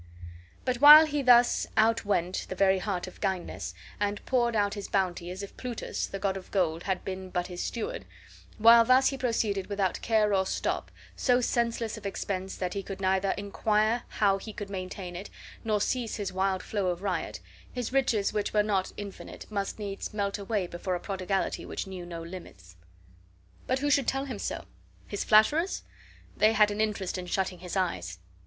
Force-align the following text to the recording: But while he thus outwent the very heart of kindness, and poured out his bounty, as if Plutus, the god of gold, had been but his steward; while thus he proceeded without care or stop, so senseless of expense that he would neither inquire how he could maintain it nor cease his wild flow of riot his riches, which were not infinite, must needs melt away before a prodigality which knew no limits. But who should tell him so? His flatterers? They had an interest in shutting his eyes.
But 0.65 0.77
while 0.77 1.05
he 1.05 1.21
thus 1.21 1.67
outwent 1.77 2.47
the 2.49 2.55
very 2.55 2.79
heart 2.79 3.05
of 3.05 3.21
kindness, 3.21 3.75
and 3.99 4.25
poured 4.25 4.55
out 4.55 4.73
his 4.73 4.87
bounty, 4.87 5.29
as 5.29 5.43
if 5.43 5.55
Plutus, 5.57 6.07
the 6.07 6.17
god 6.17 6.35
of 6.37 6.49
gold, 6.49 6.81
had 6.85 7.05
been 7.05 7.29
but 7.29 7.45
his 7.45 7.61
steward; 7.61 8.05
while 8.57 8.83
thus 8.83 9.09
he 9.09 9.17
proceeded 9.19 9.67
without 9.67 10.01
care 10.01 10.33
or 10.33 10.47
stop, 10.47 10.89
so 11.15 11.39
senseless 11.39 11.97
of 11.99 12.07
expense 12.07 12.55
that 12.57 12.73
he 12.73 12.83
would 12.89 12.99
neither 12.99 13.35
inquire 13.37 14.01
how 14.07 14.39
he 14.39 14.53
could 14.53 14.71
maintain 14.71 15.15
it 15.15 15.29
nor 15.63 15.79
cease 15.79 16.15
his 16.15 16.33
wild 16.33 16.63
flow 16.63 16.87
of 16.87 17.03
riot 17.03 17.39
his 17.71 17.93
riches, 17.93 18.33
which 18.33 18.53
were 18.55 18.63
not 18.63 18.91
infinite, 18.97 19.45
must 19.51 19.77
needs 19.77 20.15
melt 20.15 20.39
away 20.39 20.65
before 20.65 20.95
a 20.95 20.99
prodigality 20.99 21.63
which 21.63 21.85
knew 21.85 22.07
no 22.07 22.23
limits. 22.23 22.75
But 23.67 23.77
who 23.77 23.91
should 23.91 24.07
tell 24.07 24.25
him 24.25 24.39
so? 24.39 24.65
His 25.05 25.23
flatterers? 25.23 25.83
They 26.35 26.53
had 26.53 26.71
an 26.71 26.81
interest 26.81 27.19
in 27.19 27.27
shutting 27.27 27.59
his 27.59 27.77
eyes. 27.77 28.17